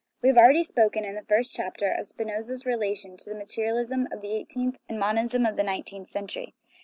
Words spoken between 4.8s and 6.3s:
and the monism of the nineteenth